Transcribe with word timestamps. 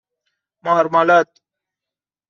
مارمالاد 0.63 1.27